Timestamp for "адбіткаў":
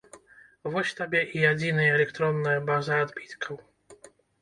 3.07-3.65